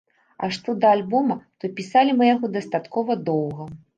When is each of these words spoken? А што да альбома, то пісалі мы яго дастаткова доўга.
А 0.45 0.47
што 0.55 0.73
да 0.85 0.93
альбома, 0.97 1.37
то 1.63 1.71
пісалі 1.81 2.15
мы 2.21 2.31
яго 2.35 2.51
дастаткова 2.57 3.21
доўга. 3.31 3.71